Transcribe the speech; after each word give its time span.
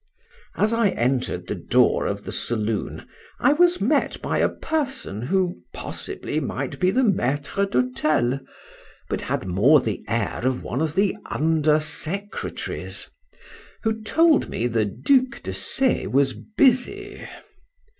As 0.55 0.73
I 0.73 0.89
entered 0.89 1.45
the 1.45 1.53
door 1.53 2.07
of 2.07 2.23
the 2.23 2.31
saloon 2.31 3.05
I 3.39 3.53
was 3.53 3.79
met 3.79 4.19
by 4.19 4.39
a 4.39 4.49
person, 4.49 5.21
who 5.21 5.59
possibly 5.75 6.39
might 6.39 6.79
be 6.79 6.89
the 6.89 7.03
maître 7.03 7.67
d'hôtel, 7.69 8.43
but 9.09 9.21
had 9.21 9.45
more 9.47 9.79
the 9.79 10.03
air 10.07 10.39
of 10.43 10.63
one 10.63 10.81
of 10.81 10.95
the 10.95 11.15
under 11.29 11.79
secretaries, 11.79 13.11
who 13.83 14.01
told 14.01 14.49
me 14.49 14.65
the 14.65 14.85
Duc 14.85 15.43
de 15.43 15.53
C— 15.53 16.07
was 16.07 16.33
busy. 16.33 17.23